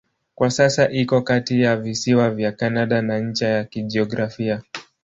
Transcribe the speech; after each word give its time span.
Kwa 0.35 0.51
sasa 0.51 0.89
iko 0.91 1.21
kati 1.21 1.61
ya 1.61 1.77
visiwa 1.77 2.31
vya 2.31 2.51
Kanada 2.51 3.01
na 3.01 3.19
ncha 3.19 3.47
ya 3.47 3.63
kijiografia. 3.63 4.61